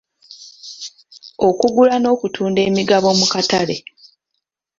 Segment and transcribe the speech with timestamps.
[1.47, 3.75] Okugula n'okutunda emigabo mu katale.